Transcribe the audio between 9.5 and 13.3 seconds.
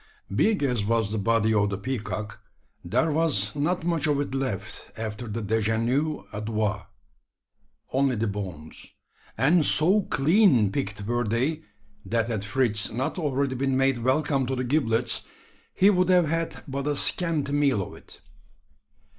so clean picked were they, that had Fritz not